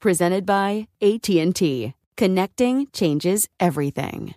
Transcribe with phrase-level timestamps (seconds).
[0.00, 1.94] presented by AT&T.
[2.16, 4.34] Connecting changes everything.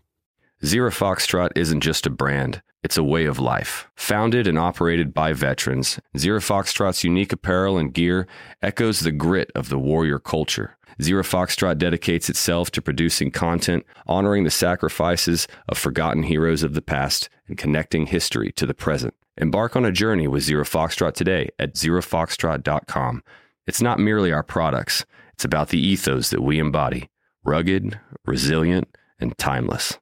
[0.66, 3.90] Zero Foxtrot isn't just a brand, it's a way of life.
[3.96, 8.28] Founded and operated by veterans, Zero Foxtrot's unique apparel and gear
[8.62, 10.78] echoes the grit of the warrior culture.
[11.02, 16.82] Zero Foxtrot dedicates itself to producing content, honoring the sacrifices of forgotten heroes of the
[16.82, 19.14] past, and connecting history to the present.
[19.38, 23.24] Embark on a journey with Zero Foxtrot today at zerofoxtrot.com.
[23.66, 27.10] It's not merely our products, it's about the ethos that we embody
[27.44, 28.88] rugged, resilient,
[29.20, 30.00] and timeless.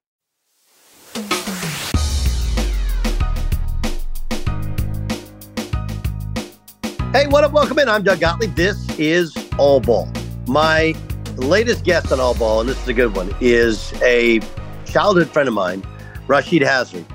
[7.14, 7.52] Hey, what up?
[7.52, 7.90] Welcome in.
[7.90, 8.56] I'm Doug Gottlieb.
[8.56, 10.10] This is All Ball.
[10.48, 10.94] My
[11.36, 14.40] latest guest on All Ball, and this is a good one, is a
[14.86, 15.82] childhood friend of mine,
[16.28, 17.06] Rasheed Hazzard.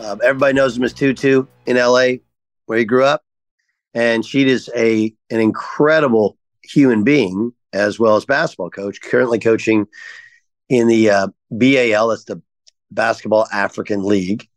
[0.00, 2.14] Um, everybody knows him as Tutu in LA,
[2.66, 3.22] where he grew up.
[3.92, 6.36] And Sheed is a an incredible
[6.72, 9.86] human being as well as basketball coach, currently coaching
[10.68, 12.40] in the uh, BAL, that's the
[12.90, 14.48] Basketball African League.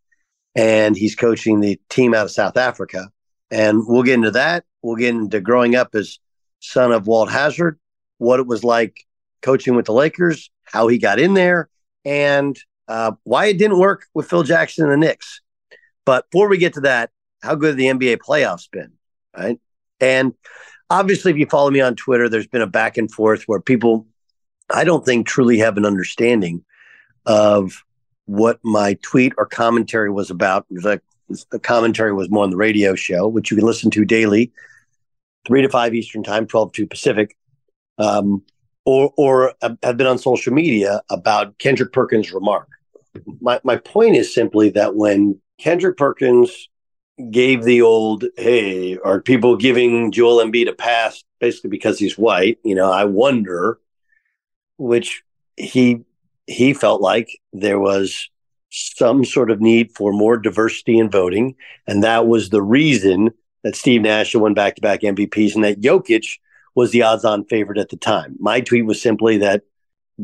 [0.56, 3.09] And he's coaching the team out of South Africa.
[3.50, 4.66] And we'll get into that.
[4.81, 6.19] We'll get into growing up as
[6.59, 7.80] son of Walt Hazzard,
[8.17, 9.06] what it was like
[9.41, 11.69] coaching with the Lakers, how he got in there,
[12.06, 15.41] and uh, why it didn't work with Phil Jackson and the Knicks.
[16.06, 18.94] But before we get to that, how good the NBA playoffs been,
[19.36, 19.59] right?
[20.00, 20.34] And
[20.89, 24.07] obviously, if you follow me on Twitter, there's been a back and forth where people,
[24.69, 26.63] I don't think, truly have an understanding
[27.25, 27.83] of
[28.25, 30.65] what my tweet or commentary was about.
[30.69, 30.85] Was
[31.51, 34.51] the commentary was more on the radio show, which you can listen to daily,
[35.45, 37.35] three to five Eastern time, twelve to Pacific,
[37.97, 38.43] um,
[38.85, 42.67] or or have been on social media about Kendrick Perkins' remark.
[43.41, 46.69] My my point is simply that when Kendrick Perkins
[47.31, 52.57] gave the old, hey, are people giving Joel Embiid a pass basically because he's white?
[52.63, 53.79] You know, I wonder,
[54.78, 55.23] which
[55.56, 56.03] he
[56.47, 58.29] he felt like there was
[58.69, 61.56] some sort of need for more diversity in voting,
[61.88, 63.31] and that was the reason
[63.63, 66.40] that Steve Nash won back-to-back MVPs, and that Jokic
[66.75, 68.35] was the odds-on favorite at the time.
[68.40, 69.62] My tweet was simply that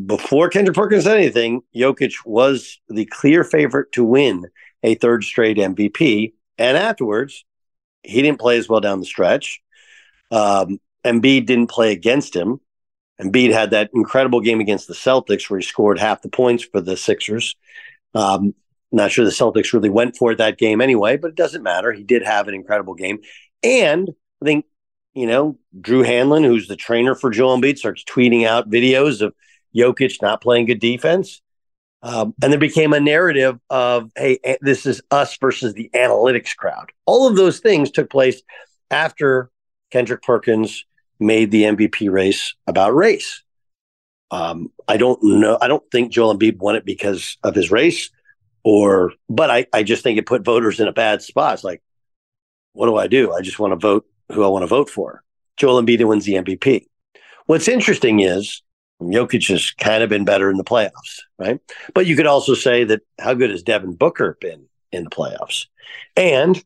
[0.06, 4.46] before Kendrick Perkins said anything, Jokic was the clear favorite to win
[4.84, 6.34] a third straight MVP.
[6.60, 7.46] And afterwards,
[8.04, 9.62] he didn't play as well down the stretch.
[10.30, 12.60] Um, Embiid didn't play against him.
[13.20, 16.82] Embiid had that incredible game against the Celtics where he scored half the points for
[16.82, 17.56] the Sixers.
[18.14, 18.54] Um,
[18.92, 21.92] not sure the Celtics really went for it that game anyway, but it doesn't matter.
[21.92, 23.20] He did have an incredible game.
[23.64, 24.10] And
[24.42, 24.66] I think,
[25.14, 29.34] you know, Drew Hanlen, who's the trainer for Joel Embiid, starts tweeting out videos of
[29.76, 31.42] Jokic not playing good defense.
[32.02, 36.92] Um, and there became a narrative of, hey, this is us versus the analytics crowd.
[37.06, 38.42] All of those things took place
[38.90, 39.52] after
[39.92, 40.86] Kendrick Perkins
[41.20, 43.44] made the MVP race about race.
[44.32, 45.58] Um, I don't know.
[45.62, 48.10] I don't think Joel Embiid won it because of his race,
[48.64, 51.56] or but I, I just think it put voters in a bad spot.
[51.56, 51.82] It's like,
[52.74, 53.34] what do I do?
[53.34, 55.24] I just want to vote who I want to vote for.
[55.58, 56.86] Joel Embiid wins the MVP.
[57.48, 58.62] What's interesting is
[59.02, 61.60] Jokic has kind of been better in the playoffs, right?
[61.94, 65.68] But you could also say that how good has Devin Booker been in the playoffs?
[66.16, 66.62] And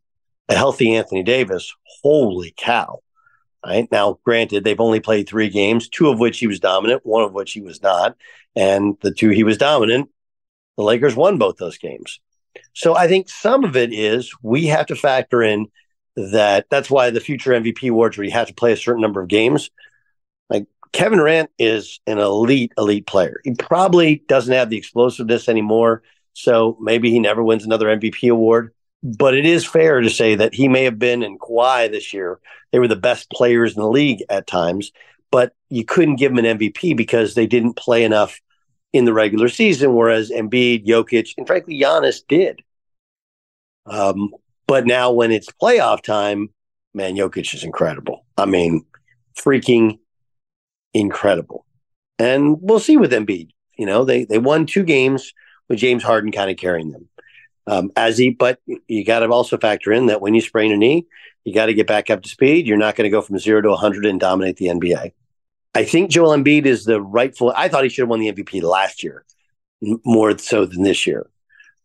[0.50, 3.00] a healthy Anthony Davis, holy cow.
[3.66, 7.24] Right now, granted, they've only played three games, two of which he was dominant, one
[7.24, 8.18] of which he was not.
[8.56, 10.10] And the two he was dominant,
[10.76, 12.20] the Lakers won both those games.
[12.74, 15.68] So I think some of it is we have to factor in
[16.16, 19.22] that that's why the future MVP awards where you have to play a certain number
[19.22, 19.70] of games.
[20.94, 23.42] Kevin Durant is an elite, elite player.
[23.44, 26.04] He probably doesn't have the explosiveness anymore.
[26.34, 28.74] So maybe he never wins another MVP award.
[29.02, 32.40] But it is fair to say that he may have been in Kawhi this year.
[32.72, 34.94] They were the best players in the league at times,
[35.30, 38.40] but you couldn't give them an MVP because they didn't play enough
[38.94, 42.62] in the regular season, whereas Embiid, Jokic, and frankly, Giannis did.
[43.86, 44.30] Um,
[44.68, 46.50] but now when it's playoff time,
[46.94, 48.26] man, Jokic is incredible.
[48.38, 48.86] I mean,
[49.38, 50.00] freaking
[50.94, 51.66] incredible.
[52.20, 53.50] And we'll see with Embiid.
[53.78, 55.34] You know, they they won two games
[55.68, 57.10] with James Harden kind of carrying them.
[57.66, 60.78] Um, as he, but you got to also factor in that when you sprain a
[60.78, 61.08] knee,
[61.46, 62.68] you got to get back up to speed.
[62.68, 65.14] You're not going to go from zero to 100 and dominate the NBA.
[65.76, 67.54] I think Joel Embiid is the rightful.
[67.56, 69.24] I thought he should have won the MVP last year,
[70.06, 71.30] more so than this year.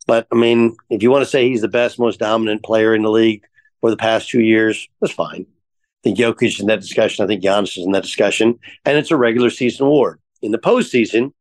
[0.07, 3.03] But I mean, if you want to say he's the best, most dominant player in
[3.03, 3.45] the league
[3.81, 5.47] for the past two years, that's fine.
[6.01, 7.25] I think Jokic is in that discussion.
[7.25, 10.21] I think Giannis is in that discussion, and it's a regular season award.
[10.43, 11.33] In the postseason,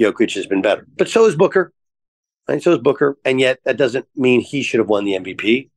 [0.00, 1.72] Jokic has been better, but so is Booker,
[2.48, 3.16] and so is Booker.
[3.24, 5.70] And yet, that doesn't mean he should have won the MVP.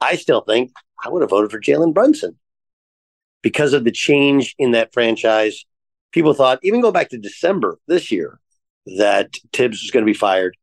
[0.00, 0.72] I still think
[1.04, 2.38] I would have voted for Jalen Brunson
[3.42, 5.64] because of the change in that franchise.
[6.12, 8.40] People thought, even go back to December this year,
[8.98, 10.56] that Thibs was going to be fired.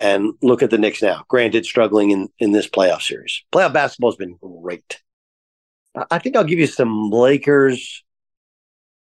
[0.00, 1.24] And look at the Knicks now.
[1.28, 3.44] Granted, struggling in, in this playoff series.
[3.52, 5.00] Playoff basketball has been great.
[5.94, 8.02] I think I'll give you some Lakers,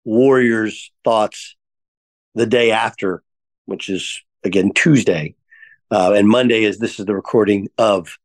[0.04, 1.56] Warriors thoughts
[2.34, 3.22] the day after,
[3.66, 5.34] which is again Tuesday,
[5.90, 8.19] uh, and Monday is this is the recording of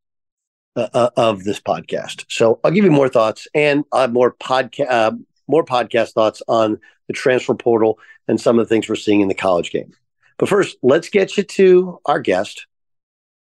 [0.76, 2.24] uh, uh, of this podcast.
[2.28, 5.12] So I'll give you more thoughts and uh, more podcast uh,
[5.46, 9.28] more podcast thoughts on the transfer portal and some of the things we're seeing in
[9.28, 9.92] the college game.
[10.38, 12.66] But first, let's get you to our guest.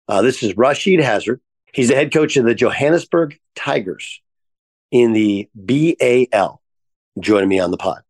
[0.09, 1.41] Uh, this is Rasheed Hazzard.
[1.73, 4.21] He's the head coach of the Johannesburg Tigers
[4.91, 6.61] in the BAL.
[7.19, 8.03] Joining me on the pod.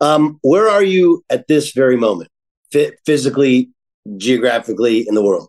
[0.00, 2.30] Um, where are you at this very moment,
[2.72, 3.70] F- physically,
[4.16, 5.48] geographically, in the world?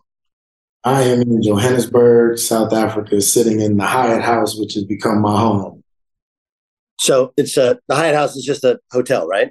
[0.82, 5.38] I am in Johannesburg, South Africa, sitting in the Hyatt House, which has become my
[5.38, 5.84] home.
[6.98, 9.50] So it's a the Hyatt House is just a hotel, right?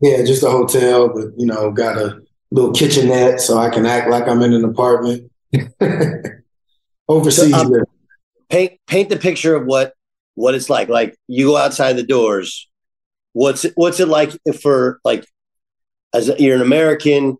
[0.00, 2.20] Yeah, just a hotel, but you know, got a
[2.50, 5.30] little kitchenette so I can act like I'm in an apartment.
[7.08, 7.52] Overseas.
[7.52, 7.85] So, um,
[8.50, 9.94] paint paint the picture of what
[10.34, 10.88] what it's like.
[10.88, 12.68] Like you go outside the doors.
[13.32, 15.26] What's it, what's it like for like
[16.14, 17.36] as a, you're an American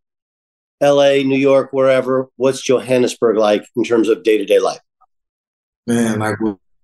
[0.82, 2.28] LA, New York, wherever.
[2.36, 4.80] What's Johannesburg like in terms of day to day life?
[5.86, 6.36] Man, like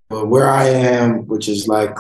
[0.09, 1.97] where I am, which is like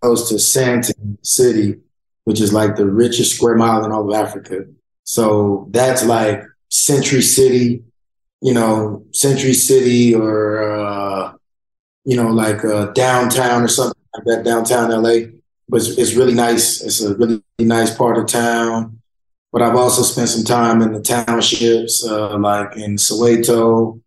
[0.00, 1.76] close to Sandton City,
[2.24, 4.64] which is like the richest square mile in all of Africa.
[5.04, 7.82] So that's like Century City,
[8.40, 11.07] you know, Century City or, uh,
[12.04, 15.30] you know, like uh, downtown or something like that, downtown LA.
[15.68, 16.82] But it's, it's really nice.
[16.82, 18.98] It's a really nice part of town
[19.52, 24.00] but I've also spent some time in the townships, uh, like in Soweto,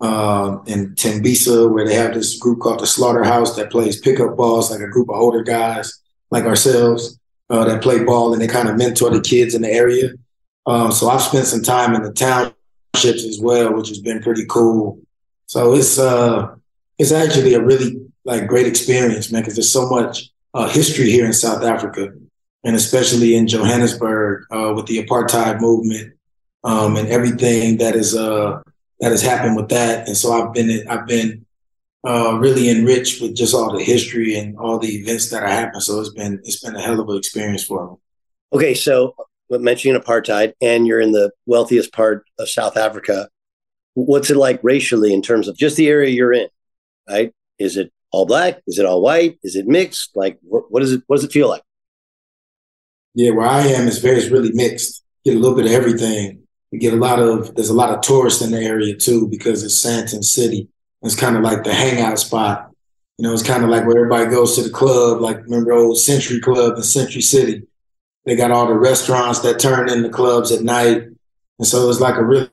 [0.00, 4.70] uh, in Tembisa, where they have this group called the Slaughterhouse that plays pickup balls,
[4.70, 6.00] like a group of older guys
[6.30, 7.18] like ourselves
[7.50, 10.10] uh, that play ball and they kind of mentor the kids in the area.
[10.66, 14.44] Um, so I've spent some time in the townships as well, which has been pretty
[14.48, 15.00] cool.
[15.46, 16.54] So it's uh,
[16.98, 21.26] it's actually a really like great experience, man, because there's so much uh, history here
[21.26, 22.12] in South Africa
[22.66, 26.14] and especially in Johannesburg uh, with the apartheid movement
[26.64, 28.60] um, and everything that is uh,
[28.98, 30.08] that has happened with that.
[30.08, 31.46] And so I've been I've been
[32.04, 35.84] uh, really enriched with just all the history and all the events that have happened.
[35.84, 37.96] So it's been it's been a hell of an experience for me.
[38.52, 39.14] Okay, so
[39.48, 43.28] mentioning apartheid, and you're in the wealthiest part of South Africa.
[43.94, 46.48] What's it like racially in terms of just the area you're in?
[47.08, 47.32] Right?
[47.58, 48.62] Is it all black?
[48.66, 49.38] Is it all white?
[49.42, 50.16] Is it mixed?
[50.16, 51.02] Like, what, what is it?
[51.06, 51.62] What does it feel like?
[53.14, 55.02] Yeah, where I am is very, really mixed.
[55.24, 56.42] Get a little bit of everything.
[56.70, 59.64] We get a lot of, there's a lot of tourists in the area too because
[59.64, 60.68] it's Sandton City.
[61.02, 62.70] It's kind of like the hangout spot.
[63.16, 65.98] You know, it's kind of like where everybody goes to the club, like remember old
[65.98, 67.62] Century Club in Century City.
[68.26, 71.04] They got all the restaurants that turn into clubs at night.
[71.58, 72.50] And so it's like a really,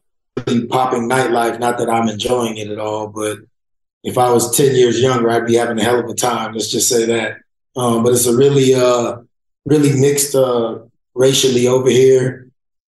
[0.47, 1.59] really popping nightlife.
[1.59, 3.39] Not that I'm enjoying it at all, but
[4.03, 6.53] if I was 10 years younger, I'd be having a hell of a time.
[6.53, 7.37] Let's just say that.
[7.75, 9.17] Um, but it's a really, uh,
[9.65, 10.79] really mixed uh,
[11.15, 12.49] racially over here,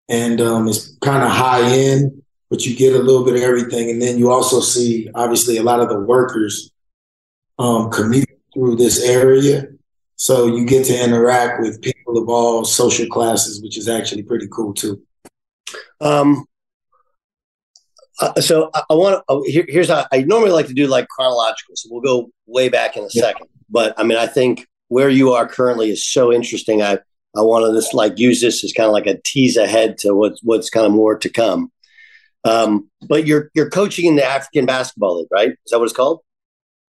[0.08, 3.90] and um, it's kind of high end, but you get a little bit of everything.
[3.90, 6.72] And then you also see, obviously, a lot of the workers
[7.58, 9.68] um, commute through this area,
[10.16, 14.48] so you get to interact with people of all social classes, which is actually pretty
[14.50, 15.02] cool too.
[16.00, 16.46] Um,
[18.20, 19.32] uh, so I, I want to.
[19.32, 21.76] Uh, here, here's how I normally like to do like chronological.
[21.76, 23.22] So we'll go way back in a yeah.
[23.22, 23.48] second.
[23.68, 26.82] But I mean, I think where you are currently is so interesting.
[26.82, 26.98] I
[27.36, 30.14] I want to just like use this as kind of like a tease ahead to
[30.14, 31.72] what's what's kind of more to come.
[32.44, 35.50] Um, but you're you're coaching in the African Basketball League, right?
[35.50, 36.20] Is that what it's called?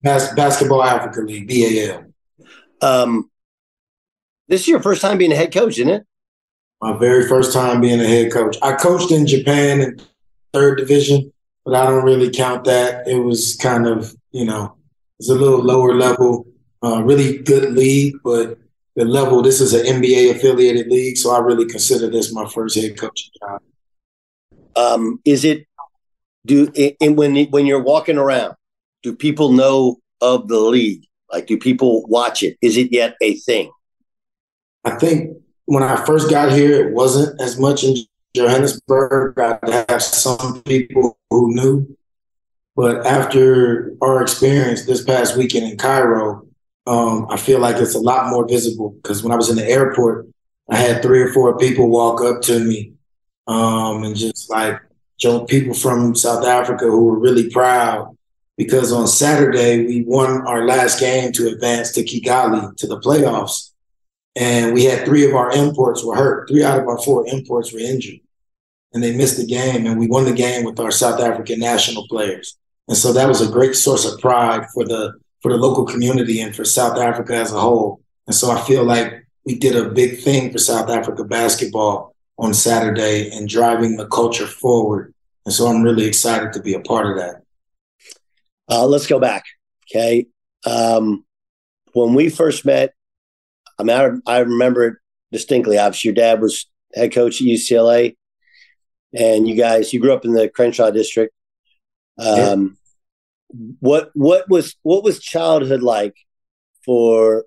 [0.01, 2.05] Bas- Basketball Africa League, BAL.
[2.81, 3.29] Um,
[4.47, 6.05] this is your first time being a head coach, isn't it?
[6.81, 8.57] My very first time being a head coach.
[8.61, 9.99] I coached in Japan in
[10.53, 11.31] third division,
[11.65, 13.07] but I don't really count that.
[13.07, 14.75] It was kind of, you know,
[15.19, 16.45] it's a little lower level
[16.83, 18.57] uh, really good league, but
[18.95, 22.77] the level this is an NBA affiliated league, so I really consider this my first
[22.77, 23.61] head coaching job.
[24.75, 25.65] Um, is it
[26.45, 28.55] do and when when you're walking around,
[29.03, 31.05] do people know of the league?
[31.31, 32.57] Like, do people watch it?
[32.61, 33.71] Is it yet a thing?
[34.85, 37.95] I think when I first got here, it wasn't as much in
[38.35, 39.39] Johannesburg.
[39.39, 41.97] I have some people who knew,
[42.75, 46.47] but after our experience this past weekend in Cairo,
[46.87, 49.69] um, I feel like it's a lot more visible because when I was in the
[49.69, 50.27] airport,
[50.69, 52.93] I had three or four people walk up to me
[53.47, 54.79] um, and just like
[55.47, 58.15] people from South Africa who were really proud
[58.57, 63.68] because on Saturday we won our last game to advance to Kigali to the playoffs.
[64.39, 66.47] And we had three of our imports were hurt.
[66.47, 68.21] Three out of our four imports were injured.
[68.93, 69.85] And they missed the game.
[69.85, 72.57] And we won the game with our South African national players.
[72.87, 76.41] And so that was a great source of pride for the for the local community
[76.41, 78.01] and for South Africa as a whole.
[78.27, 82.53] And so I feel like we did a big thing for South Africa basketball on
[82.53, 85.13] Saturday and driving the culture forward.
[85.45, 87.41] And so I'm really excited to be a part of that.
[88.69, 89.45] Uh, let's go back.
[89.89, 90.27] Okay.
[90.65, 91.25] Um,
[91.93, 92.93] when we first met,
[93.79, 94.95] I mean, I, I remember it
[95.31, 95.77] distinctly.
[95.77, 98.17] Obviously, your dad was head coach at UCLA,
[99.13, 101.33] and you guys, you grew up in the Crenshaw district.
[102.17, 102.77] Um,
[103.51, 103.65] yeah.
[103.79, 106.15] What what was what was childhood like
[106.85, 107.45] for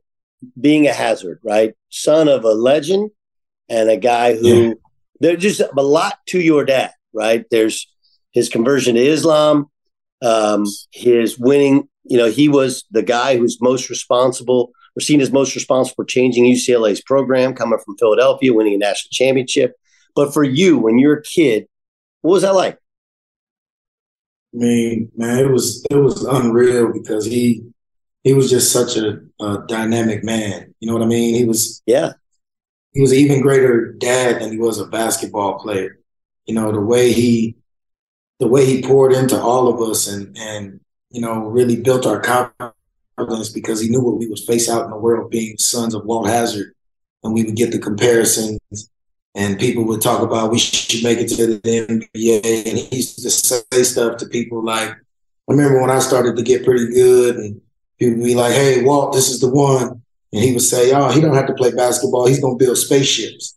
[0.58, 1.38] being a Hazzard?
[1.44, 3.10] Right, son of a legend
[3.68, 4.74] and a guy who yeah.
[5.20, 6.92] there's just a lot to your dad.
[7.12, 7.86] Right, there's
[8.32, 9.66] his conversion to Islam,
[10.22, 11.88] um, his winning.
[12.04, 16.04] You know, he was the guy who's most responsible or seen as most responsible for
[16.04, 19.74] changing UCLA's program, coming from Philadelphia, winning a national championship.
[20.14, 21.66] But for you, when you're a kid,
[22.20, 22.78] what was that like?
[24.54, 27.62] I mean, man, it was it was unreal because he
[28.22, 30.74] he was just such a, a dynamic man.
[30.78, 31.34] You know what I mean?
[31.34, 32.12] He was yeah.
[32.92, 35.98] He was an even greater dad than he was a basketball player.
[36.44, 37.56] You know the way he
[38.38, 40.80] the way he poured into all of us and and
[41.10, 42.74] you know really built our confidence
[43.16, 46.26] because he knew what we would face out in the world being sons of Walt
[46.26, 46.74] Hazzard.
[47.24, 48.90] and we would get the comparisons,
[49.34, 53.22] and people would talk about we should make it to the NBA, and he used
[53.22, 57.36] to say stuff to people like, I remember when I started to get pretty good,
[57.36, 57.60] and
[57.98, 60.02] people would be like, "Hey, Walt, this is the one,"
[60.32, 63.54] and he would say, "Oh, he don't have to play basketball; he's gonna build spaceships."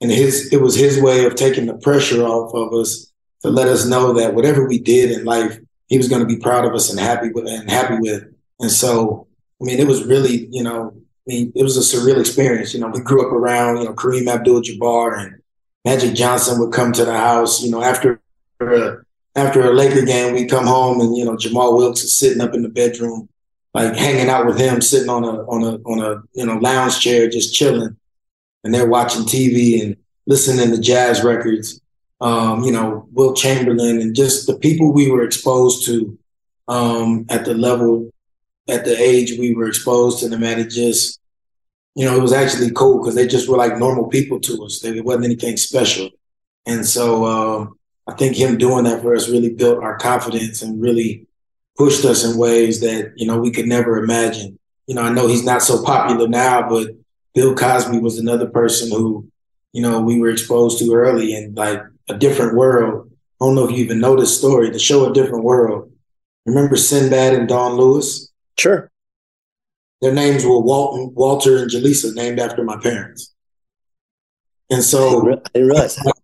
[0.00, 3.68] And his it was his way of taking the pressure off of us to let
[3.68, 6.74] us know that whatever we did in life, he was going to be proud of
[6.74, 8.31] us and happy with and happy with.
[8.62, 9.26] And so,
[9.60, 12.72] I mean, it was really, you know, I mean, it was a surreal experience.
[12.72, 15.42] You know, we grew up around, you know, Kareem Abdul-Jabbar and
[15.84, 17.62] Magic Johnson would come to the house.
[17.62, 18.20] You know, after
[18.60, 18.96] a,
[19.36, 22.54] after a Laker game, we'd come home and you know Jamaal Wilkes is sitting up
[22.54, 23.28] in the bedroom,
[23.74, 27.00] like hanging out with him, sitting on a on a on a you know lounge
[27.00, 27.96] chair, just chilling,
[28.62, 31.80] and they're watching TV and listening to jazz records
[32.22, 36.16] um, you know, Wilt Chamberlain and just the people we were exposed to
[36.68, 38.10] um, at the level,
[38.68, 41.20] at the age we were exposed to them at, it just,
[41.94, 44.82] you know, it was actually cool because they just were like normal people to us.
[44.84, 46.10] It wasn't anything special.
[46.66, 50.80] And so um, I think him doing that for us really built our confidence and
[50.80, 51.26] really
[51.76, 54.58] pushed us in ways that, you know, we could never imagine.
[54.86, 56.88] You know, I know he's not so popular now, but
[57.34, 59.28] Bill Cosby was another person who,
[59.72, 63.10] you know, we were exposed to early and like a different world.
[63.40, 65.90] I don't know if you even know this story, the show A Different World.
[66.46, 68.31] Remember Sinbad and Dawnn Lewis?
[68.62, 68.92] Sure.
[70.02, 73.34] Their names were Walton, Walter and Jaleesa, named after my parents.
[74.70, 76.14] And so, I didn't realize that.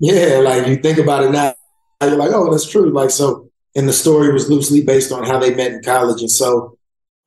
[0.00, 1.54] Yeah, like you think about it now,
[2.00, 2.90] you're like, oh, that's true.
[2.90, 6.30] Like so, and the story was loosely based on how they met in college, and
[6.30, 6.78] so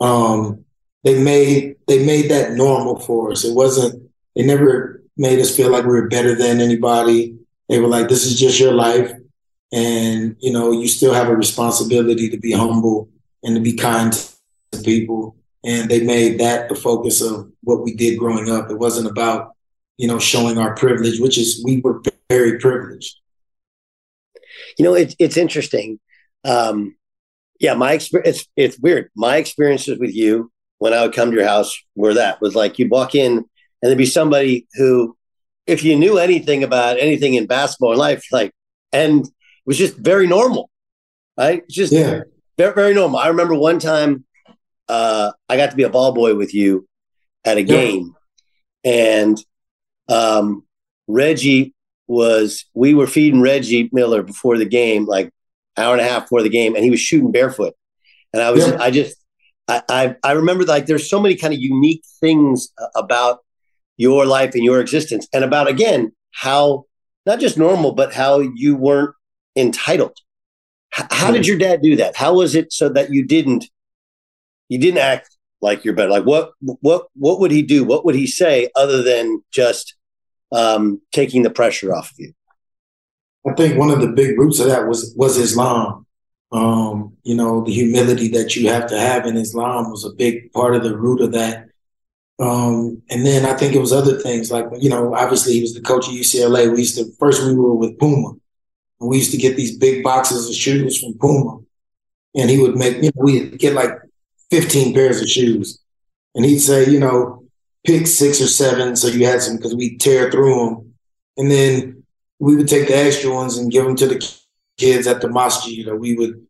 [0.02, 0.66] um,
[1.04, 3.46] they made they made that normal for us.
[3.46, 4.10] It wasn't.
[4.36, 7.38] They never made us feel like we were better than anybody.
[7.70, 9.12] They were like, this is just your life.
[9.72, 13.10] And, you know, you still have a responsibility to be humble
[13.44, 14.14] and to be kind
[14.76, 15.36] to people.
[15.64, 18.70] And they made that the focus of what we did growing up.
[18.70, 19.54] It wasn't about,
[19.98, 23.20] you know, showing our privilege, which is we were very privileged.
[24.78, 26.00] You know, it's it's interesting.
[26.44, 26.96] Um,
[27.60, 29.10] yeah, my experience it's, it's weird.
[29.16, 32.78] My experiences with you when I would come to your house were that was like
[32.78, 33.48] you'd walk in and
[33.82, 35.16] there'd be somebody who
[35.68, 38.52] if you knew anything about anything in basketball in life, like,
[38.92, 39.32] and it
[39.66, 40.70] was just very normal,
[41.38, 41.64] right?
[41.64, 42.22] It's just yeah.
[42.58, 43.20] very, very normal.
[43.20, 44.26] I remember one time
[44.88, 46.88] uh, I got to be a ball boy with you
[47.44, 48.16] at a game,
[48.84, 49.38] and
[50.08, 50.64] um,
[51.08, 51.74] Reggie
[52.08, 55.32] was, we were feeding Reggie Miller before the game, like
[55.78, 57.74] hour and a half before the game, and he was shooting barefoot.
[58.34, 58.78] And I was, yeah.
[58.80, 59.18] I just,
[59.68, 63.40] I, I, I remember like there's so many kind of unique things about
[63.98, 66.86] your life and your existence and about again how
[67.26, 69.16] not just normal but how you weren't
[69.56, 70.18] entitled.
[70.98, 72.16] H- how did your dad do that?
[72.16, 73.66] How was it so that you didn't
[74.70, 76.12] you didn't act like you're better.
[76.12, 77.84] Like what what what would he do?
[77.84, 79.96] What would he say other than just
[80.52, 82.34] um, taking the pressure off of you?
[83.48, 86.06] I think one of the big roots of that was was Islam.
[86.52, 90.52] Um, you know, the humility that you have to have in Islam was a big
[90.54, 91.68] part of the root of that.
[92.38, 95.74] Um, and then I think it was other things like, you know, obviously he was
[95.74, 96.72] the coach of UCLA.
[96.72, 98.34] We used to, first we were with Puma.
[99.00, 101.60] And we used to get these big boxes of shoes from Puma.
[102.36, 103.92] And he would make, you know, we'd get like
[104.52, 105.80] 15 pairs of shoes.
[106.34, 107.44] And he'd say, you know,
[107.86, 110.94] pick six or seven so you had some because we tear through them.
[111.38, 112.04] And then
[112.40, 114.40] we would take the extra ones and give them to the
[114.78, 115.68] kids at the mosque.
[115.68, 116.46] You know, we would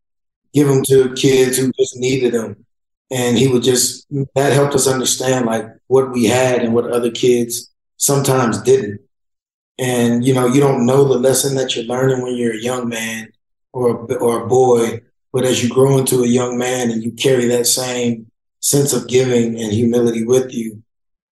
[0.54, 2.66] give them to kids who just needed them.
[3.12, 7.12] And he would just, that helped us understand like what we had and what other
[7.12, 9.02] kids sometimes didn't.
[9.78, 12.88] And, you know, you don't know the lesson that you're learning when you're a young
[12.88, 13.32] man
[13.74, 15.02] or or a boy,
[15.36, 19.10] but as you grow into a young man and you carry that same sense of
[19.10, 20.82] giving and humility with you,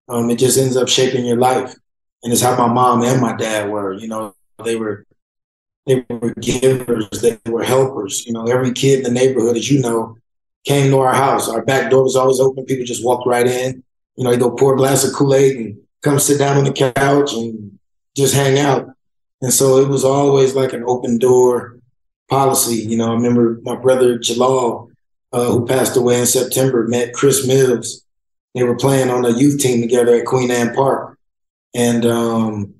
[0.10, 1.74] um, it just ends up shaping your life.
[2.22, 3.94] And it's how my mom and my dad were.
[3.94, 5.06] You know, they were
[5.86, 8.26] they were givers, they were helpers.
[8.26, 10.18] You know, every kid in the neighborhood, as you know,
[10.66, 11.48] came to our house.
[11.48, 12.66] Our back door was always open.
[12.66, 13.86] People just walked right in.
[14.18, 16.66] You know, they go pour a glass of Kool Aid and come sit down on
[16.66, 17.80] the couch and
[18.18, 18.86] just hang out.
[19.42, 21.80] And so it was always like an open door
[22.30, 22.75] policy.
[22.75, 24.92] You know, I remember my brother Jalal,
[25.32, 28.03] uh, who passed away in September, met Chris Mills.
[28.56, 31.18] They were playing on a youth team together at Queen Anne Park.
[31.74, 32.75] And, um,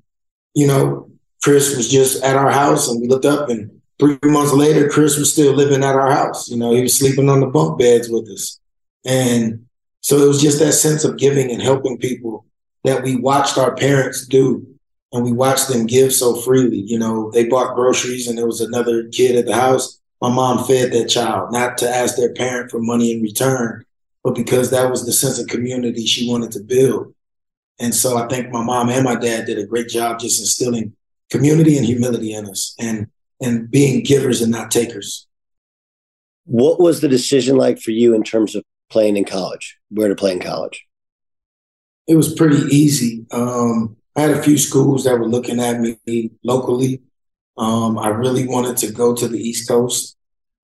[0.54, 1.10] you know,
[1.42, 5.18] Chris was just at our house and we looked up and three months later, Chris
[5.18, 6.48] was still living at our house.
[6.48, 8.60] You know, he was sleeping on the bunk beds with us.
[9.04, 9.66] And
[10.00, 12.44] so it was just that sense of giving and helping people
[12.84, 14.73] that we watched our parents do
[15.14, 16.78] and we watched them give so freely.
[16.78, 20.00] You know, they bought groceries and there was another kid at the house.
[20.20, 23.84] My mom fed that child, not to ask their parent for money in return,
[24.24, 27.14] but because that was the sense of community she wanted to build.
[27.78, 30.94] And so I think my mom and my dad did a great job just instilling
[31.30, 33.06] community and humility in us and
[33.40, 35.28] and being givers and not takers.
[36.44, 39.76] What was the decision like for you in terms of playing in college?
[39.90, 40.84] Where to play in college?
[42.06, 43.26] It was pretty easy.
[43.30, 47.02] Um, I had a few schools that were looking at me locally.
[47.56, 50.16] Um, I really wanted to go to the East Coast.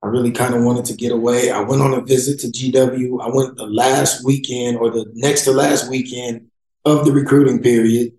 [0.03, 1.51] I really kind of wanted to get away.
[1.51, 3.23] I went on a visit to GW.
[3.23, 6.49] I went the last weekend or the next to last weekend
[6.85, 8.13] of the recruiting period.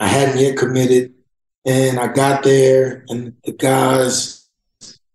[0.00, 1.14] I hadn't yet committed.
[1.64, 4.46] And I got there, and the guys,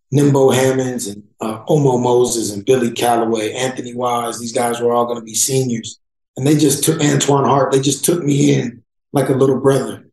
[0.09, 5.05] Nimbo Hammonds and uh, Omo Moses and Billy Calloway, Anthony Wise, these guys were all
[5.05, 5.99] going to be seniors.
[6.35, 8.78] And they just took Antoine Hart, they just took me in
[9.11, 10.09] like a little brother.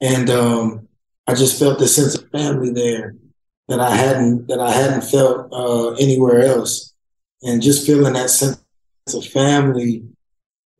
[0.00, 0.88] And um,
[1.26, 3.14] I just felt this sense of family there
[3.68, 6.94] that I hadn't that I hadn't felt uh, anywhere else.
[7.42, 8.58] And just feeling that sense
[9.14, 10.04] of family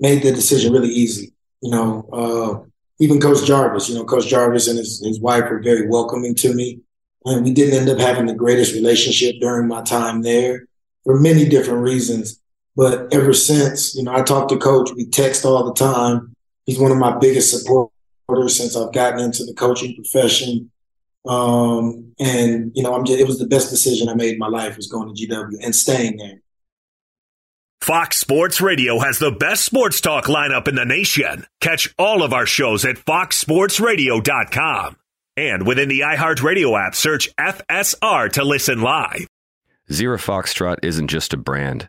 [0.00, 1.32] made the decision really easy.
[1.60, 2.68] You know, uh,
[3.00, 6.54] even Coach Jarvis, you know, Coach Jarvis and his, his wife were very welcoming to
[6.54, 6.80] me.
[7.24, 10.66] And we didn't end up having the greatest relationship during my time there
[11.04, 12.40] for many different reasons.
[12.76, 16.34] But ever since, you know, I talk to Coach, we text all the time.
[16.68, 20.70] He's one of my biggest supporters since I've gotten into the coaching profession.
[21.26, 24.48] Um, and you know, I'm just, it was the best decision I made in my
[24.48, 26.42] life was going to GW and staying there.
[27.80, 31.46] Fox Sports Radio has the best sports talk lineup in the nation.
[31.62, 34.96] Catch all of our shows at foxsportsradio.com.
[35.38, 39.26] And within the iHeartRadio app, search FSR to listen live.
[39.90, 41.88] Zero Foxtrot isn't just a brand,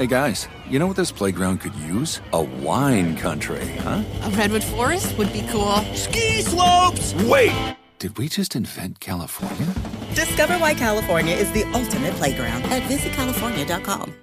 [0.00, 2.22] Hey guys, you know what this playground could use?
[2.32, 4.02] A wine country, huh?
[4.22, 5.76] A redwood forest would be cool.
[5.94, 7.12] Ski slopes!
[7.24, 7.76] Wait!
[7.98, 9.66] Did we just invent California?
[10.14, 14.14] Discover why California is the ultimate playground at visitcalifornia.com.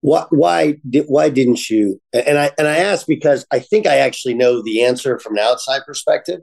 [0.00, 2.00] Why, why did why didn't you?
[2.12, 5.44] And I and I ask because I think I actually know the answer from an
[5.44, 6.40] outside perspective.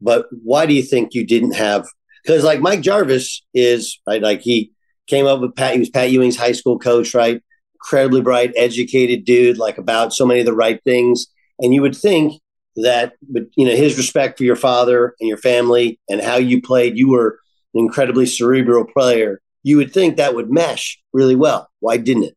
[0.00, 1.86] But why do you think you didn't have?
[2.24, 4.72] Because like Mike Jarvis is right, like he
[5.06, 5.74] came up with Pat.
[5.74, 7.40] He was Pat Ewing's high school coach, right?
[7.84, 11.26] Incredibly bright, educated dude, like about so many of the right things.
[11.58, 12.40] And you would think
[12.76, 16.62] that but you know his respect for your father and your family and how you
[16.62, 17.38] played you were
[17.74, 22.36] an incredibly cerebral player you would think that would mesh really well why didn't it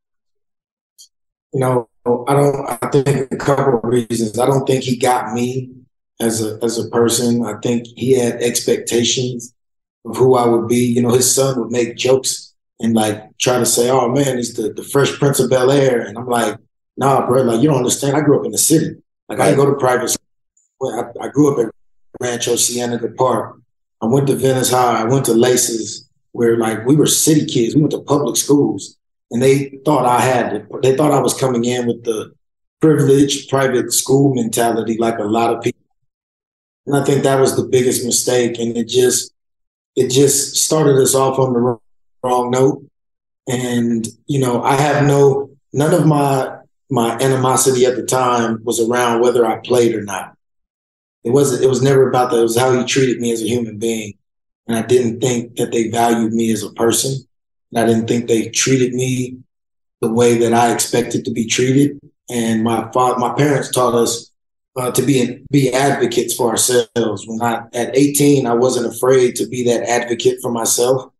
[1.54, 1.90] You know,
[2.28, 2.68] I don't.
[2.70, 4.38] I think a couple of reasons.
[4.38, 5.72] I don't think he got me
[6.20, 7.46] as a as a person.
[7.46, 9.54] I think he had expectations
[10.04, 10.86] of who I would be.
[10.86, 14.54] You know, his son would make jokes and like try to say, "Oh man, he's
[14.56, 16.58] the the Fresh Prince of Bel Air," and I'm like,
[16.98, 17.44] "Nah, bro.
[17.44, 18.18] Like you don't understand.
[18.18, 18.96] I grew up in the city.
[19.30, 21.14] Like I go to private school.
[21.22, 21.74] I, I grew up at
[22.20, 23.60] Rancho Cienega Park.
[24.02, 25.02] I went to Venice High.
[25.02, 27.76] I went to Laces, where like we were city kids.
[27.76, 28.98] We went to public schools,
[29.32, 30.68] and they thought I had it.
[30.82, 32.34] They thought I was coming in with the
[32.82, 35.82] privileged private school mentality, like a lot of people.
[36.86, 39.34] And I think that was the biggest mistake, and it just
[39.96, 41.80] it just started us off on the
[42.26, 42.84] wrong note.
[43.48, 46.58] And you know, I have no none of my
[46.90, 50.36] my animosity at the time was around whether I played or not.
[51.24, 51.64] It wasn't.
[51.64, 52.40] It was never about that.
[52.40, 54.14] It was how he treated me as a human being,
[54.68, 57.28] and I didn't think that they valued me as a person.
[57.72, 59.40] And I didn't think they treated me
[60.02, 62.00] the way that I expected to be treated.
[62.30, 64.32] And my father, my parents taught us
[64.76, 67.26] uh, to be be advocates for ourselves.
[67.28, 71.12] When I at 18, I wasn't afraid to be that advocate for myself.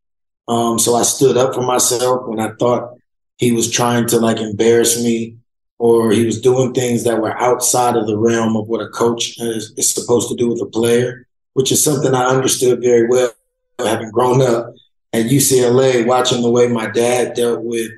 [0.48, 2.98] Um, so I stood up for myself when I thought
[3.38, 5.38] he was trying to like embarrass me
[5.78, 9.40] or he was doing things that were outside of the realm of what a coach
[9.40, 13.32] is, is supposed to do with a player, which is something I understood very well
[13.80, 14.74] having grown up
[15.12, 17.92] at UCLA, watching the way my dad dealt with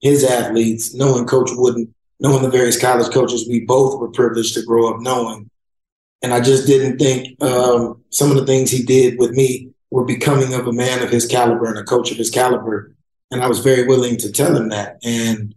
[0.00, 4.62] his athletes, knowing Coach Wooden, knowing the various college coaches we both were privileged to
[4.64, 5.50] grow up knowing.
[6.22, 10.04] And I just didn't think um, some of the things he did with me were
[10.04, 12.94] becoming of a man of his caliber and a coach of his caliber.
[13.30, 14.98] And I was very willing to tell him that.
[15.04, 15.54] And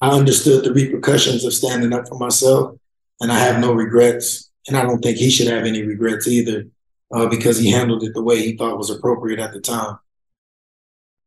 [0.00, 2.76] I understood the repercussions of standing up for myself,
[3.20, 4.50] and I have no regrets.
[4.66, 6.66] And I don't think he should have any regrets either,
[7.12, 9.98] uh, because he handled it the way he thought was appropriate at the time.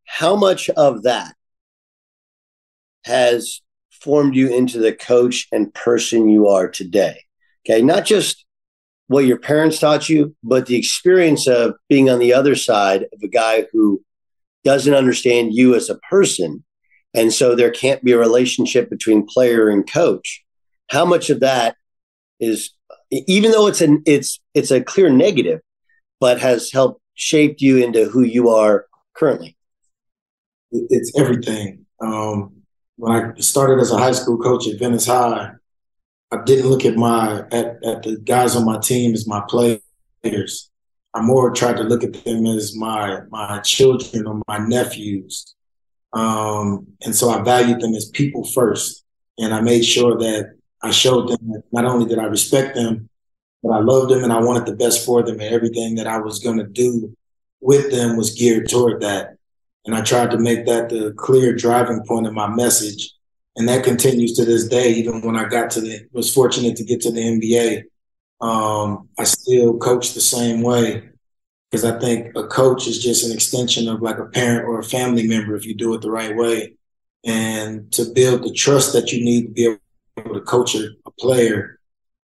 [0.05, 1.35] How much of that
[3.05, 7.25] has formed you into the coach and person you are today?
[7.63, 8.45] Okay, not just
[9.07, 13.21] what your parents taught you, but the experience of being on the other side of
[13.23, 14.03] a guy who
[14.63, 16.63] doesn't understand you as a person
[17.17, 20.43] and so there can't be a relationship between player and coach.
[20.89, 21.75] How much of that
[22.39, 22.71] is,
[23.11, 25.61] even though it's an it's it's a clear negative,
[26.19, 29.57] but has helped shaped you into who you are currently?
[30.71, 31.85] It's everything.
[31.99, 32.61] Um,
[32.97, 35.51] when I started as a high school coach at Venice High,
[36.31, 40.69] I didn't look at my at, at the guys on my team as my players.
[41.13, 45.55] I more tried to look at them as my my children or my nephews.
[46.13, 49.03] Um, and so I valued them as people first.
[49.37, 53.09] And I made sure that I showed them that not only did I respect them,
[53.63, 55.39] but I loved them and I wanted the best for them.
[55.39, 57.15] And everything that I was going to do
[57.61, 59.37] with them was geared toward that.
[59.85, 63.13] And I tried to make that the clear driving point of my message.
[63.57, 66.83] And that continues to this day, even when I got to the, was fortunate to
[66.83, 67.83] get to the NBA.
[68.39, 71.09] Um, I still coach the same way
[71.71, 74.83] because I think a coach is just an extension of like a parent or a
[74.83, 76.75] family member if you do it the right way.
[77.25, 79.75] And to build the trust that you need to be
[80.17, 81.79] able to coach a, a player,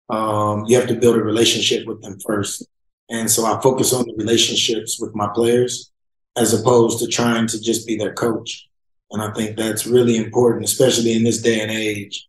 [0.10, 2.64] um, you have to build a relationship with them first.
[3.10, 5.92] And so I focus on the relationships with my players
[6.38, 8.70] as opposed to trying to just be their coach.
[9.12, 12.28] And I think that's really important, especially in this day and age,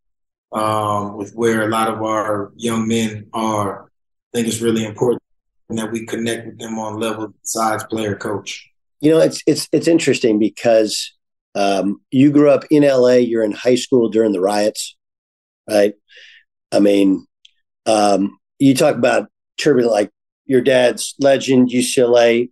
[0.52, 3.84] um, with where a lot of our young men are.
[3.84, 5.22] I think it's really important
[5.70, 8.70] that we connect with them on level besides player coach.
[9.00, 11.12] You know, it's it's it's interesting because
[11.54, 13.14] um, you grew up in LA.
[13.14, 14.96] You're in high school during the riots,
[15.68, 15.94] right?
[16.72, 17.26] I mean,
[17.86, 20.10] um, you talk about turbulent, like
[20.46, 22.50] your dad's legend, UCLA.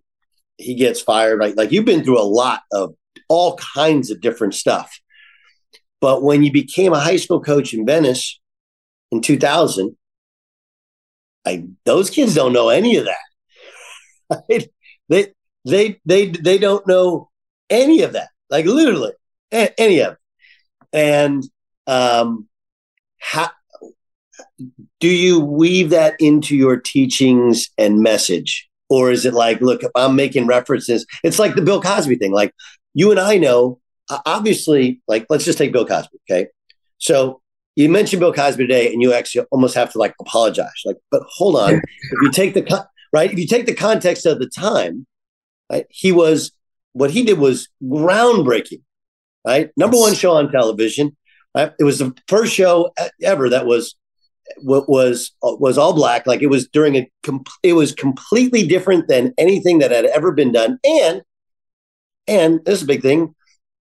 [0.57, 1.57] He gets fired, right?
[1.57, 2.93] Like you've been through a lot of
[3.29, 4.99] all kinds of different stuff.
[6.01, 8.39] But when you became a high school coach in Venice
[9.11, 9.95] in 2000,
[11.45, 14.67] like those kids don't know any of that.
[15.09, 15.33] they
[15.65, 17.29] they they they don't know
[17.69, 18.29] any of that.
[18.49, 19.13] Like literally
[19.51, 20.19] any of it.
[20.91, 21.43] And
[21.87, 22.47] um
[23.19, 23.49] how
[24.99, 28.69] do you weave that into your teachings and message?
[28.89, 32.31] Or is it like, look, I'm making references, it's like the Bill Cosby thing.
[32.31, 32.53] Like
[32.93, 33.79] you and I know,
[34.25, 36.47] obviously, like let's just take Bill Cosby, okay?
[36.97, 37.41] So
[37.75, 40.69] you mentioned Bill Cosby today, and you actually almost have to like apologize.
[40.85, 44.39] Like, but hold on, if you take the right, if you take the context of
[44.39, 45.05] the time,
[45.71, 46.51] right, he was
[46.93, 48.81] what he did was groundbreaking.
[49.45, 51.17] Right, number one show on television.
[51.55, 51.71] Right?
[51.79, 53.95] It was the first show ever that was
[54.61, 56.25] what was uh, was all black.
[56.25, 57.09] Like it was during a
[57.61, 60.79] it was completely different than anything that had ever been done.
[60.83, 61.21] And
[62.27, 63.35] and this is a big thing.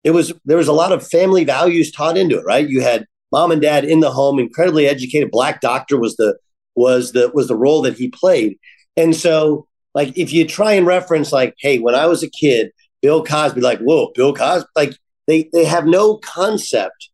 [0.03, 2.45] It was there was a lot of family values taught into it.
[2.45, 5.31] Right, you had mom and dad in the home, incredibly educated.
[5.31, 6.37] Black doctor was the
[6.75, 8.57] was the was the role that he played.
[8.95, 12.71] And so, like, if you try and reference, like, hey, when I was a kid,
[13.01, 14.95] Bill Cosby, like, whoa, Bill Cosby, like,
[15.27, 17.09] they they have no concept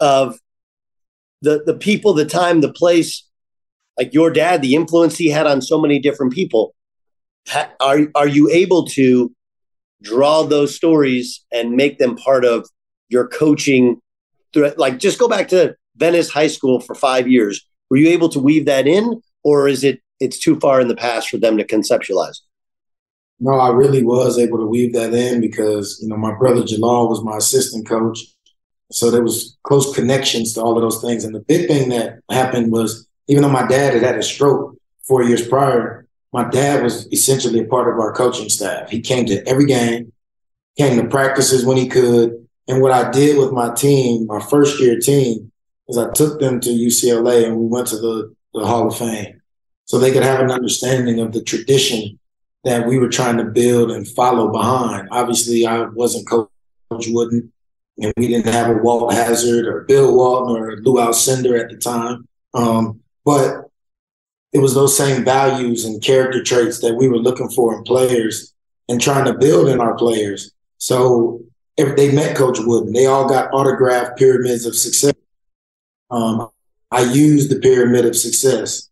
[0.00, 0.38] of
[1.42, 3.22] the the people, the time, the place.
[3.98, 6.74] Like your dad, the influence he had on so many different people.
[7.48, 9.32] Ha- are are you able to
[10.02, 12.68] draw those stories and make them part of
[13.08, 14.00] your coaching?
[14.52, 17.66] Through, like, just go back to Venice High School for five years.
[17.90, 20.96] Were you able to weave that in, or is it it's too far in the
[20.96, 22.38] past for them to conceptualize?
[23.38, 27.08] No, I really was able to weave that in because you know my brother Jalal
[27.08, 28.18] was my assistant coach,
[28.90, 31.24] so there was close connections to all of those things.
[31.24, 34.76] And the big thing that happened was even though my dad had had a stroke
[35.06, 36.05] four years prior,
[36.36, 38.90] my dad was essentially a part of our coaching staff.
[38.90, 40.12] He came to every game,
[40.76, 42.46] came to practices when he could.
[42.68, 45.50] And what I did with my team, my first year team,
[45.88, 49.40] is I took them to UCLA and we went to the, the Hall of Fame
[49.86, 52.18] so they could have an understanding of the tradition
[52.64, 55.08] that we were trying to build and follow behind.
[55.12, 56.50] Obviously, I wasn't Coach
[56.90, 57.50] Wooden,
[57.96, 61.78] and we didn't have a Walt Hazzard or Bill Walton or Lou Alcindor at the
[61.78, 62.28] time.
[62.52, 63.65] Um, but
[64.56, 68.54] it was those same values and character traits that we were looking for in players
[68.88, 70.50] and trying to build in our players.
[70.78, 71.42] So
[71.76, 75.12] if they met Coach Wooden, they all got autographed pyramids of success.
[76.10, 76.48] Um,
[76.90, 78.88] I used the pyramid of success.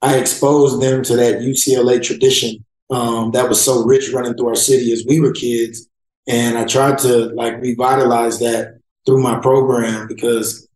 [0.00, 4.54] I exposed them to that UCLA tradition um, that was so rich running through our
[4.54, 5.88] city as we were kids.
[6.28, 10.68] And I tried to like revitalize that through my program because,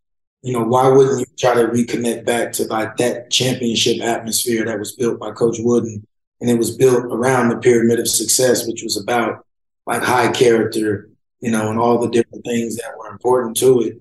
[0.45, 4.79] you know, why wouldn't you try to reconnect back to like that championship atmosphere that
[4.79, 6.07] was built by Coach Wooden?
[6.43, 9.47] And it was built around the pyramid of success, which was about
[9.87, 11.09] like high character,
[11.41, 13.99] you know, and all the different things that were important to it.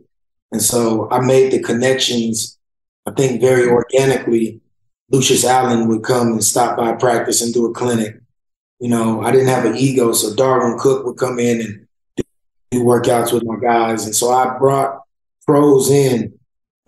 [0.51, 2.57] And so I made the connections,
[3.05, 4.59] I think, very organically
[5.11, 8.19] Lucius Allen would come and stop by practice and do a clinic.
[8.81, 11.87] You know, I didn't have an ego, so Darwin Cook would come in and
[12.71, 15.02] do workouts with my guys, and so I brought
[15.45, 16.37] pros in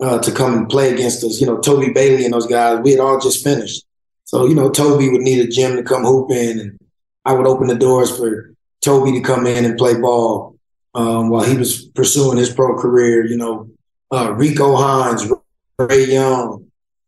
[0.00, 1.40] uh, to come and play against us.
[1.40, 2.80] You know, Toby Bailey and those guys.
[2.82, 3.84] We had all just finished,
[4.24, 6.78] so you know, Toby would need a gym to come hoop in, and
[7.24, 10.56] I would open the doors for Toby to come in and play ball
[10.94, 13.26] um, while he was pursuing his pro career.
[13.26, 13.70] You know,
[14.12, 15.30] uh, Rico Hines,
[15.78, 16.66] Ray Young,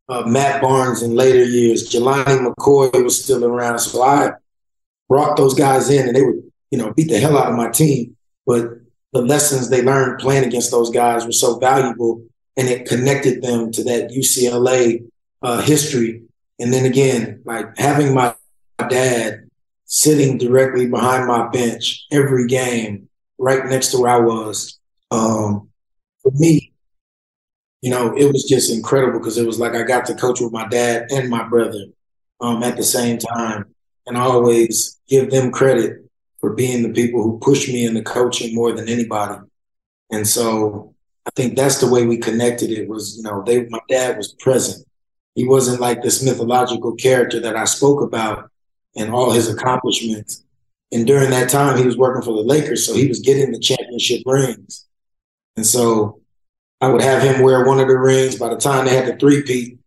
[0.08, 1.88] uh, Matt Barnes in later years.
[1.88, 3.78] Jelani McCoy was still around.
[3.78, 4.32] So I
[5.08, 7.70] brought those guys in and they would, you know, beat the hell out of my
[7.70, 8.16] team.
[8.46, 8.77] But
[9.12, 12.22] the lessons they learned playing against those guys were so valuable
[12.56, 15.08] and it connected them to that UCLA
[15.42, 16.22] uh, history.
[16.58, 18.34] And then again, like having my
[18.88, 19.48] dad
[19.84, 24.78] sitting directly behind my bench every game, right next to where I was.
[25.10, 25.70] Um,
[26.22, 26.72] for me,
[27.80, 30.52] you know, it was just incredible because it was like I got to coach with
[30.52, 31.84] my dad and my brother
[32.40, 33.66] um, at the same time.
[34.06, 36.07] And I always give them credit
[36.40, 39.40] for being the people who pushed me into coaching more than anybody.
[40.10, 40.94] And so
[41.26, 42.70] I think that's the way we connected.
[42.70, 44.86] It was, you know, they my dad was present.
[45.34, 48.50] He wasn't like this mythological character that I spoke about
[48.96, 50.44] and all his accomplishments.
[50.90, 53.58] And during that time, he was working for the Lakers, so he was getting the
[53.58, 54.86] championship rings.
[55.56, 56.20] And so
[56.80, 58.36] I would have him wear one of the rings.
[58.36, 59.78] By the time they had the three-peat,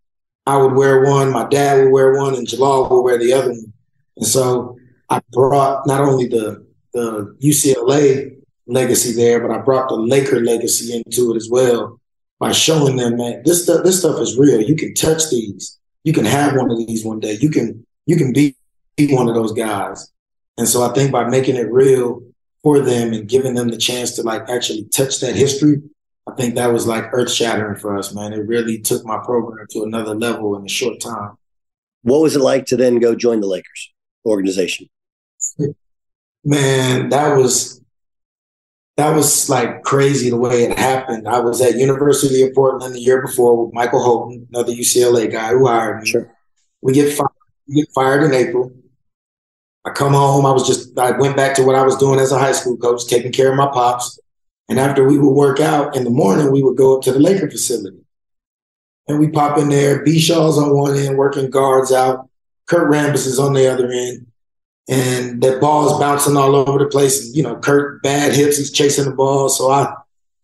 [0.45, 3.49] I would wear one, my dad would wear one, and Jalal would wear the other
[3.49, 3.73] one.
[4.17, 4.77] And so
[5.11, 8.35] I brought not only the the UCLA
[8.67, 11.99] legacy there, but I brought the Laker legacy into it as well
[12.39, 14.61] by showing them, man, this stuff this stuff is real.
[14.61, 15.77] You can touch these.
[16.03, 17.37] You can have one of these one day.
[17.39, 18.55] You can you can be,
[18.97, 20.11] be one of those guys.
[20.57, 22.23] And so I think by making it real
[22.63, 25.81] for them and giving them the chance to like actually touch that history
[26.27, 28.33] I think that was like earth shattering for us, man.
[28.33, 31.37] It really took my program to another level in a short time.
[32.03, 33.91] What was it like to then go join the Lakers
[34.25, 34.87] organization?
[36.43, 37.81] Man, that was
[38.97, 41.27] that was like crazy the way it happened.
[41.27, 45.49] I was at University of Portland the year before with Michael Holton, another UCLA guy
[45.49, 46.09] who hired me.
[46.09, 46.31] Sure.
[46.81, 47.29] We get fired.
[47.67, 48.71] We get fired in April.
[49.85, 50.45] I come home.
[50.45, 52.77] I was just I went back to what I was doing as a high school
[52.77, 54.19] coach, taking care of my pops.
[54.69, 57.19] And after we would work out in the morning, we would go up to the
[57.19, 58.05] Laker facility.
[59.07, 62.29] And we pop in there, B Shaw's on one end, working guards out.
[62.67, 64.27] Kurt Rambis is on the other end.
[64.91, 67.25] And that ball is bouncing all over the place.
[67.25, 69.47] And, you know, Kurt, bad hips, he's chasing the ball.
[69.47, 69.93] So I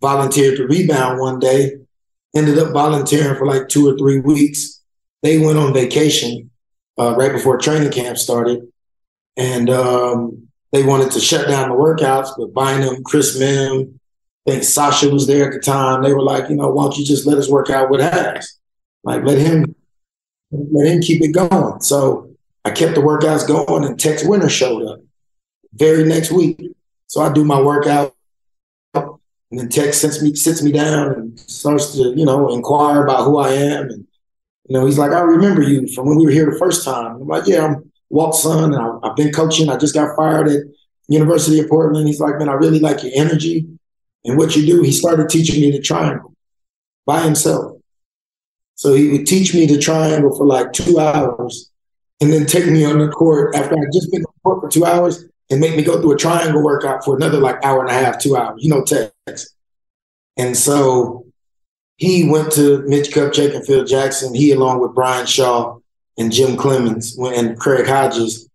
[0.02, 1.74] volunteered to rebound one day,
[2.34, 4.82] ended up volunteering for like two or three weeks.
[5.22, 6.50] They went on vacation
[6.98, 8.62] uh, right before training camp started.
[9.36, 14.00] And um, they wanted to shut down the workouts, but Bynum, Chris Mihm,
[14.48, 16.02] think Sasha was there at the time.
[16.02, 18.58] They were like, you know, why don't you just let us work out with Has?
[19.04, 19.76] Like, let him
[20.52, 21.82] let him keep it going.
[21.82, 22.27] So
[22.68, 25.00] I kept the workouts going, and Tex Winter showed up
[25.74, 26.62] very next week.
[27.08, 28.14] So I do my workout,
[28.94, 29.18] and
[29.52, 33.38] then Tex sits me sits me down and starts to you know inquire about who
[33.38, 34.06] I am, and
[34.68, 37.22] you know he's like, I remember you from when we were here the first time.
[37.22, 39.70] I'm like, yeah, I'm Walt's son, and I've been coaching.
[39.70, 40.64] I just got fired at
[41.08, 42.06] University of Portland.
[42.06, 43.66] He's like, man, I really like your energy
[44.26, 44.82] and what you do.
[44.82, 46.34] He started teaching me the triangle
[47.06, 47.78] by himself.
[48.76, 51.72] So he would teach me the triangle for like two hours
[52.22, 54.70] and then take me on the court after I'd just been on the court for
[54.70, 57.90] two hours and make me go through a triangle workout for another like hour and
[57.90, 59.56] a half, two hours, you know, Tex.
[60.36, 61.26] And so
[61.98, 64.34] he went to Mitch Kupchak and Phil Jackson.
[64.34, 65.78] He, along with Brian Shaw
[66.18, 68.50] and Jim Cleamons and Craig Hodges,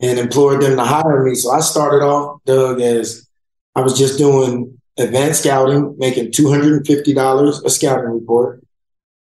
[0.00, 1.34] and implored them to hire me.
[1.34, 3.28] So I started off, Doug, as
[3.74, 8.62] I was just doing advanced scouting, making $250 a scouting report.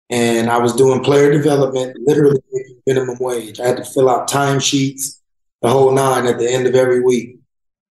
[0.10, 2.40] And I was doing player development, literally
[2.86, 3.60] minimum wage.
[3.60, 5.20] I had to fill out timesheets,
[5.62, 7.40] the whole nine at the end of every week.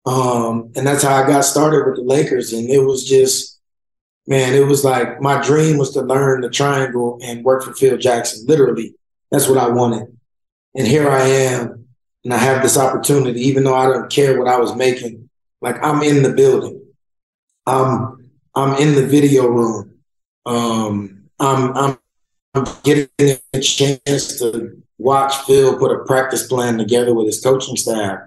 [0.06, 2.52] Um, and that's how I got started with the Lakers.
[2.52, 3.58] And it was just,
[4.26, 7.96] man, it was like my dream was to learn the triangle and work for Phil
[7.96, 8.46] Jackson.
[8.46, 8.94] Literally,
[9.30, 10.16] that's what I wanted.
[10.74, 11.86] And here I am,
[12.24, 15.30] and I have this opportunity, even though I don't care what I was making.
[15.60, 16.82] Like I'm in the building.
[17.66, 19.98] I'm I'm in the video room.
[20.44, 21.98] Um, I'm I'm
[22.82, 28.20] getting a chance to watch Phil put a practice plan together with his coaching staff.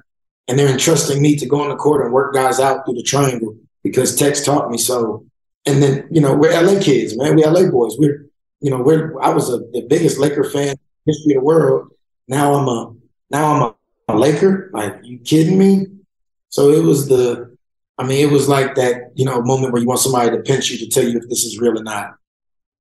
[0.48, 3.04] And they're entrusting me to go on the court and work guys out through the
[3.04, 5.26] triangle because Tex taught me so.
[5.66, 7.36] And then, you know, we're LA kids, man.
[7.36, 7.96] We're LA boys.
[7.98, 8.28] We're,
[8.62, 11.92] you know, we're I was a, the biggest Laker fan in history of the world.
[12.28, 12.96] Now I'm a
[13.30, 13.76] now I'm a,
[14.14, 14.70] a Laker.
[14.74, 15.88] Like, you kidding me?
[16.50, 17.58] So it was the
[17.98, 20.70] I mean, it was like that, you know, moment where you want somebody to pinch
[20.70, 22.16] you to tell you if this is real or not.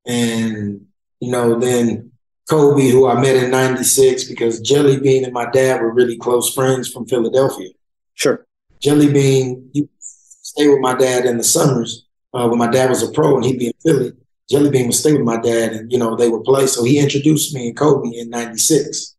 [0.07, 0.87] And
[1.21, 2.13] you know, then
[2.49, 6.53] Kobe, who I met in 96 because Jelly Bean and my dad were really close
[6.53, 7.71] friends from Philadelphia.
[8.15, 8.47] Sure.
[8.81, 13.03] Jelly Bean, he stay with my dad in the summers uh, when my dad was
[13.03, 14.13] a pro and he'd be in Philly.
[14.49, 16.67] Jelly Bean would stay with my dad and, you know, they would play.
[16.67, 19.17] So he introduced me and Kobe in 96.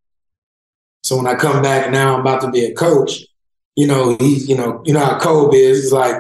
[1.04, 3.26] So when I come back now, I'm about to be a coach.
[3.76, 5.86] You know, he's, you know, you know how Kobe is.
[5.86, 6.16] It's like,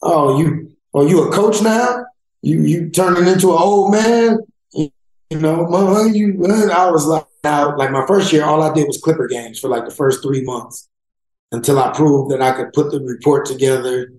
[0.00, 2.04] oh, you, are you a coach now?
[2.42, 4.38] You, you turning into an old man?
[5.30, 8.74] You know, man, you, man, I was like, out, like my first year, all I
[8.74, 10.88] did was Clipper games for like the first three months
[11.52, 14.12] until I proved that I could put the report together,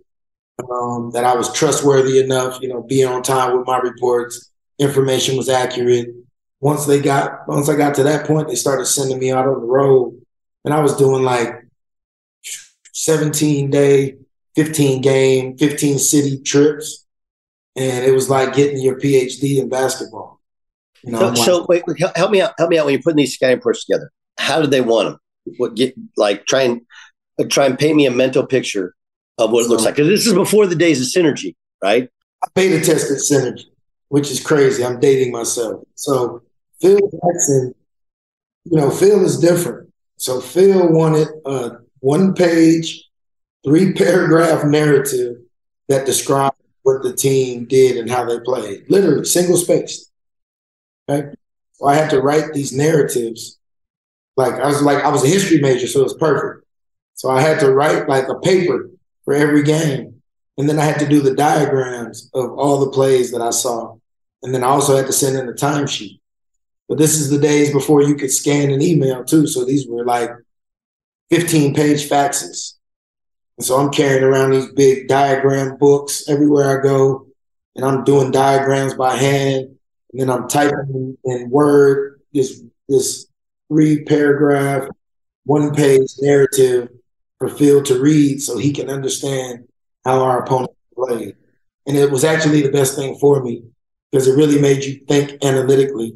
[0.72, 5.38] um, that I was trustworthy enough, you know, being on time with my reports, information
[5.38, 6.10] was accurate.
[6.60, 9.60] Once they got, once I got to that point, they started sending me out on
[9.60, 10.20] the road,
[10.65, 11.54] and I was doing like
[12.93, 14.17] 17 day,
[14.56, 17.06] 15 game, 15 city trips,
[17.76, 20.37] and it was like getting your PhD in basketball.
[21.04, 21.84] You know, so, so wait,
[22.16, 22.54] help me out.
[22.58, 24.12] Help me out when you're putting these scouting reports together.
[24.38, 25.20] How did they want them?
[25.58, 26.82] What get like try and
[27.40, 28.96] uh, try and paint me a mental picture
[29.38, 29.96] of what it looks like?
[29.96, 32.10] Because this is before the days of synergy, right?
[32.44, 33.66] I beta tested synergy,
[34.10, 34.84] which is crazy.
[34.84, 35.84] I'm dating myself.
[35.96, 36.44] So
[36.82, 37.74] Phil Jackson,
[38.66, 39.92] you know, Phil is different.
[40.18, 43.08] So Phil wanted a one page,
[43.64, 45.38] three paragraph narrative
[45.88, 48.86] that described what the team did and how they played.
[48.90, 50.12] Literally single spaced.
[51.08, 53.58] So I had to write these narratives.
[54.36, 56.65] Like I was like I was a history major, so it was perfect.
[57.15, 58.89] So I had to write like a paper
[59.26, 60.22] for every game.
[60.58, 63.96] And then I had to do the diagrams of all the plays that I saw.
[64.41, 66.20] And then I also had to send in a timesheet.
[66.89, 69.46] But this is the days before you could scan an email too.
[69.46, 70.32] So these were like
[71.30, 72.74] 15 page faxes.
[73.58, 77.28] And so I'm carrying around these big diagram books everywhere I go.
[77.76, 79.77] And I'm doing diagrams by hand
[80.18, 83.28] and then I'm typing in Word this this
[83.68, 84.90] three paragraph,
[85.46, 86.90] one page narrative
[87.38, 89.68] for Phil to read so he can understand
[90.04, 91.36] how our opponent played.
[91.86, 93.63] And it was actually the best thing for me
[94.12, 96.15] because it really made you think analytically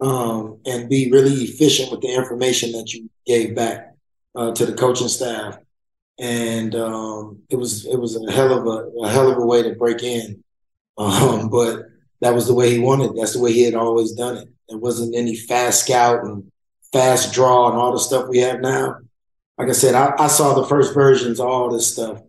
[0.00, 3.94] um, and be really efficient with the information that you gave back
[4.34, 5.58] uh, to the coaching staff.
[6.18, 9.62] And um, it was it was a hell of a, a hell of a way
[9.62, 10.42] to break in.
[10.98, 13.16] Um, but that was the way he wanted.
[13.16, 14.48] That's the way he had always done it.
[14.68, 16.50] There wasn't any FastScout and
[16.92, 18.98] FastDraw and all the stuff we have now.
[19.58, 22.20] Like I said, I, I saw the first versions of all this stuff.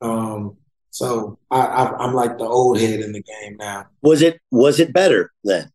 [0.00, 0.56] Um,
[0.90, 3.86] so I, I, I'm like the old head in the game now.
[4.02, 5.70] Was it was it better then?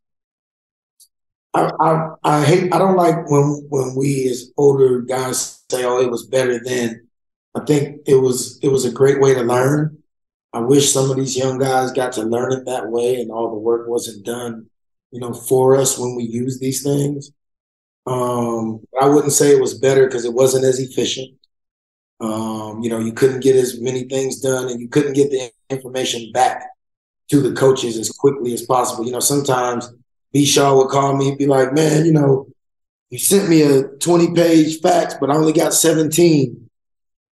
[1.54, 6.02] I, I, I hate I don't like when when we as older guys say, "Oh,
[6.02, 7.08] it was better then."
[7.56, 10.03] I think it was it was a great way to learn.
[10.54, 13.50] I wish some of these young guys got to learn it that way and all
[13.50, 14.68] the work wasn't done,
[15.12, 17.32] you know, for us when we use these things.
[18.06, 21.36] Um, I wouldn't say it was better because it wasn't as efficient.
[22.20, 25.52] Um, you know, you couldn't get as many things done and you couldn't get the
[25.70, 26.64] information back
[27.32, 29.06] to the coaches as quickly as possible.
[29.06, 29.92] You know, sometimes
[30.32, 32.48] B Shaw would call me and be like, man, you know,
[33.10, 36.70] you sent me a 20 page fax, but I only got 17.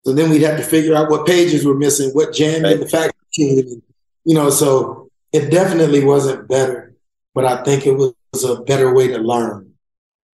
[0.05, 3.13] So then we'd have to figure out what pages were missing, what jammed in the
[3.27, 3.81] machine.
[4.23, 6.95] You know, so it definitely wasn't better,
[7.33, 9.73] but I think it was a better way to learn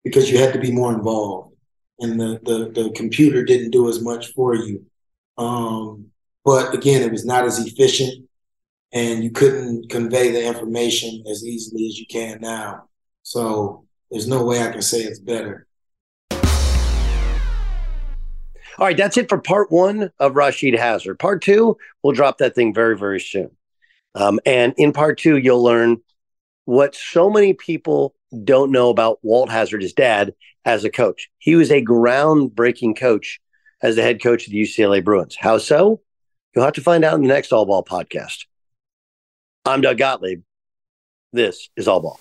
[0.05, 1.57] because you had to be more involved
[1.99, 4.85] and the, the, the computer didn't do as much for you.
[5.39, 6.07] Um,
[6.45, 8.29] but again, it was not as efficient
[8.93, 12.89] and you couldn't convey the information as easily as you can now.
[13.23, 15.67] So there's no way I can say it's better.
[18.79, 21.19] All right, that's it for part one of Rasheed Hazzard.
[21.19, 23.51] Part two, we'll drop that thing very, very soon.
[24.15, 26.03] Um, and in part two, you'll learn
[26.67, 28.15] what so many people
[28.45, 31.31] don't know about Walt Hazzard, his dad, as a coach.
[31.39, 33.41] He was a groundbreaking coach
[33.83, 35.37] as the head coach of the UCLA Bruins.
[35.39, 36.01] How so?
[36.55, 38.47] You'll have to find out in the next All Ball podcast.
[39.65, 40.43] I'm Doug Gottlieb.
[41.33, 42.21] This is All Ball.